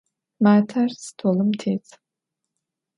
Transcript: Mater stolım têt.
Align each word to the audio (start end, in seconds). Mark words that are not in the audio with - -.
Mater 0.43 0.87
stolım 1.03 1.51
têt. 1.59 1.85